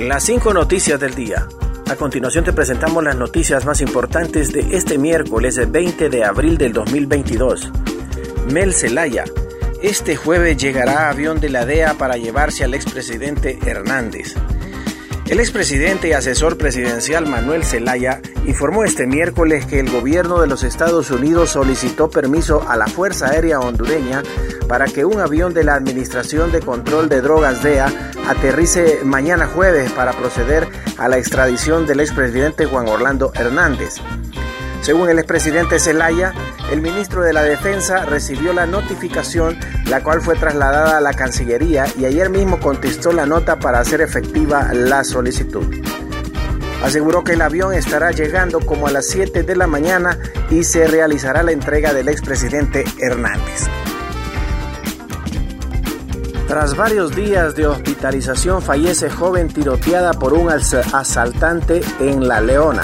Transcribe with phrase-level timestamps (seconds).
[0.00, 1.46] Las cinco noticias del día.
[1.90, 6.72] A continuación te presentamos las noticias más importantes de este miércoles 20 de abril del
[6.72, 7.70] 2022.
[8.50, 9.24] Mel Zelaya.
[9.82, 14.36] Este jueves llegará avión de la DEA para llevarse al expresidente Hernández.
[15.30, 20.64] El expresidente y asesor presidencial Manuel Zelaya informó este miércoles que el gobierno de los
[20.64, 24.24] Estados Unidos solicitó permiso a la Fuerza Aérea Hondureña
[24.66, 29.92] para que un avión de la Administración de Control de Drogas DEA aterrice mañana jueves
[29.92, 30.66] para proceder
[30.98, 34.00] a la extradición del expresidente Juan Orlando Hernández.
[34.82, 36.32] Según el expresidente Zelaya,
[36.72, 41.86] el ministro de la Defensa recibió la notificación, la cual fue trasladada a la Cancillería
[41.98, 45.66] y ayer mismo contestó la nota para hacer efectiva la solicitud.
[46.82, 50.86] Aseguró que el avión estará llegando como a las 7 de la mañana y se
[50.86, 53.68] realizará la entrega del expresidente Hernández.
[56.48, 62.82] Tras varios días de hospitalización fallece joven tiroteada por un asaltante en La Leona.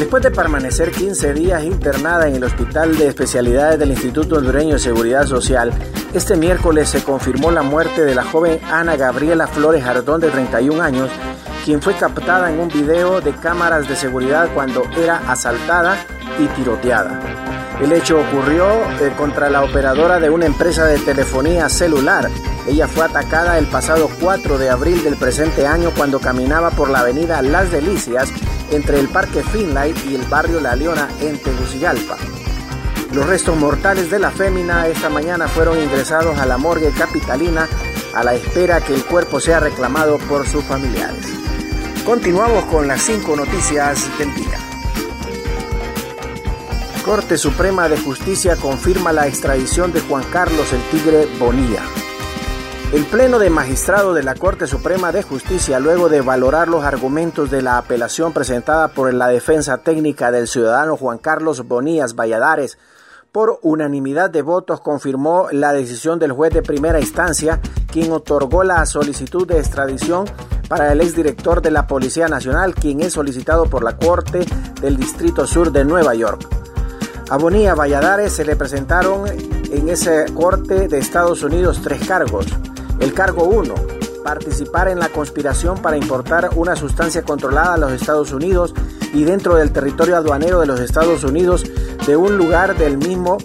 [0.00, 4.78] Después de permanecer 15 días internada en el Hospital de Especialidades del Instituto Hondureño de
[4.78, 5.74] Seguridad Social,
[6.14, 10.82] este miércoles se confirmó la muerte de la joven Ana Gabriela Flores Jardón de 31
[10.82, 11.10] años,
[11.66, 15.98] quien fue captada en un video de cámaras de seguridad cuando era asaltada
[16.38, 17.20] y tiroteada.
[17.82, 18.68] El hecho ocurrió
[19.02, 22.30] eh, contra la operadora de una empresa de telefonía celular.
[22.66, 27.00] Ella fue atacada el pasado 4 de abril del presente año cuando caminaba por la
[27.00, 28.32] avenida Las Delicias
[28.70, 32.16] entre el Parque Finlight y el barrio La Leona en Tegucigalpa.
[33.12, 37.68] Los restos mortales de la fémina esta mañana fueron ingresados a la morgue capitalina
[38.14, 41.26] a la espera que el cuerpo sea reclamado por sus familiares.
[42.04, 44.58] Continuamos con las cinco noticias del día.
[47.04, 51.82] Corte Suprema de Justicia confirma la extradición de Juan Carlos el Tigre Bonilla.
[52.92, 57.48] El Pleno de Magistrado de la Corte Suprema de Justicia, luego de valorar los argumentos
[57.48, 62.78] de la apelación presentada por la defensa técnica del ciudadano Juan Carlos Bonías Valladares,
[63.30, 67.60] por unanimidad de votos confirmó la decisión del juez de primera instancia,
[67.92, 70.24] quien otorgó la solicitud de extradición
[70.68, 74.44] para el exdirector de la Policía Nacional, quien es solicitado por la Corte
[74.80, 76.44] del Distrito Sur de Nueva York.
[77.30, 82.46] A Bonilla Valladares se le presentaron en ese corte de Estados Unidos tres cargos.
[83.00, 83.74] El cargo 1,
[84.22, 88.74] participar en la conspiración para importar una sustancia controlada a los Estados Unidos
[89.12, 91.64] y dentro del territorio aduanero de los Estados Unidos
[92.06, 93.38] de un lugar del mismo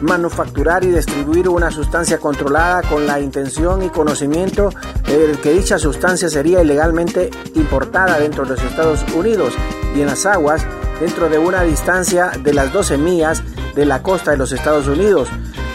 [0.00, 4.70] manufacturar y distribuir una sustancia controlada con la intención y conocimiento
[5.06, 9.54] de que dicha sustancia sería ilegalmente importada dentro de los Estados Unidos
[9.94, 10.66] y en las aguas
[11.00, 13.42] dentro de una distancia de las 12 millas
[13.74, 15.28] de la costa de los Estados Unidos,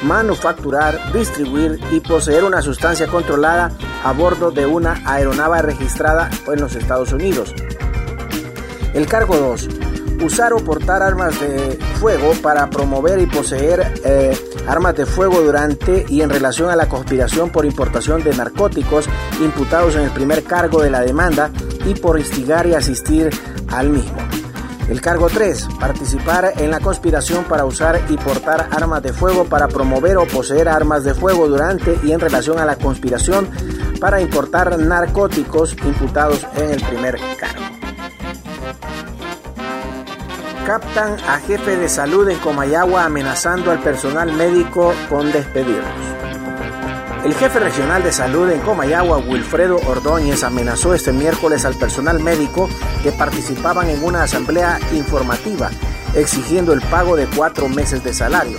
[0.03, 3.71] manufacturar, distribuir y poseer una sustancia controlada
[4.03, 7.53] a bordo de una aeronave registrada en los Estados Unidos.
[8.93, 9.69] El cargo 2.
[10.23, 16.05] Usar o portar armas de fuego para promover y poseer eh, armas de fuego durante
[16.09, 19.07] y en relación a la conspiración por importación de narcóticos
[19.41, 21.51] imputados en el primer cargo de la demanda
[21.85, 23.29] y por instigar y asistir
[23.69, 24.40] al mismo.
[24.89, 25.67] El cargo 3.
[25.79, 30.67] Participar en la conspiración para usar y portar armas de fuego para promover o poseer
[30.67, 33.49] armas de fuego durante y en relación a la conspiración
[33.99, 37.61] para importar narcóticos imputados en el primer cargo.
[40.65, 46.10] Captan a jefe de salud en Comayagua amenazando al personal médico con despedirlos.
[47.23, 52.67] El jefe regional de salud en Comayagua, Wilfredo Ordóñez, amenazó este miércoles al personal médico
[53.03, 55.69] que participaban en una asamblea informativa
[56.15, 58.57] exigiendo el pago de cuatro meses de salario.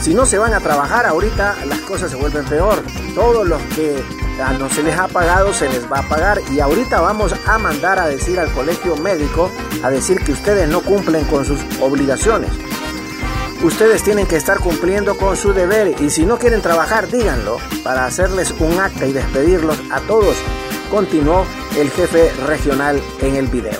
[0.00, 2.82] Si no se van a trabajar ahorita, las cosas se vuelven peor.
[3.14, 4.02] Todos los que
[4.58, 6.40] no se les ha pagado, se les va a pagar.
[6.50, 9.50] Y ahorita vamos a mandar a decir al colegio médico,
[9.82, 12.50] a decir que ustedes no cumplen con sus obligaciones.
[13.62, 18.06] Ustedes tienen que estar cumpliendo con su deber y si no quieren trabajar, díganlo para
[18.06, 20.34] hacerles un acta y despedirlos a todos,
[20.90, 21.44] continuó
[21.76, 23.78] el jefe regional en el video.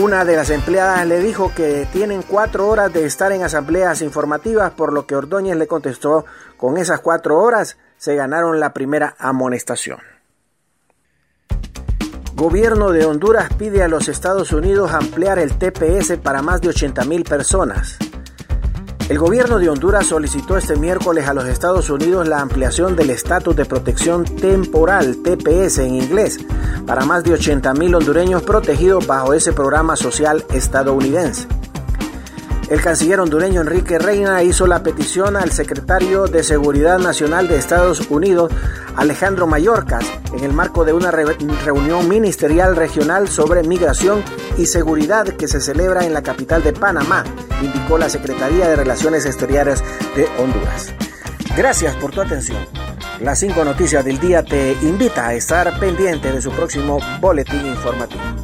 [0.00, 4.72] Una de las empleadas le dijo que tienen cuatro horas de estar en asambleas informativas,
[4.72, 6.26] por lo que Ordóñez le contestó,
[6.58, 10.00] con esas cuatro horas se ganaron la primera amonestación.
[12.34, 17.26] Gobierno de Honduras pide a los Estados Unidos ampliar el TPS para más de 80.000
[17.26, 17.96] personas.
[19.06, 23.54] El gobierno de Honduras solicitó este miércoles a los Estados Unidos la ampliación del estatus
[23.54, 26.38] de protección temporal, TPS en inglés,
[26.86, 31.46] para más de 80.000 hondureños protegidos bajo ese programa social estadounidense.
[32.70, 38.08] El canciller hondureño Enrique Reina hizo la petición al secretario de Seguridad Nacional de Estados
[38.08, 38.50] Unidos,
[38.96, 44.22] Alejandro Mayorkas, en el marco de una reunión ministerial regional sobre migración
[44.56, 47.24] y seguridad que se celebra en la capital de Panamá,
[47.60, 49.84] indicó la Secretaría de Relaciones Exteriores
[50.16, 50.94] de Honduras.
[51.56, 52.58] Gracias por tu atención.
[53.20, 58.43] Las cinco noticias del día te invita a estar pendiente de su próximo boletín informativo.